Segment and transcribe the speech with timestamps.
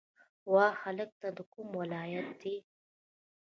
[0.51, 2.57] وا هلکه ته د کوم ولایت یی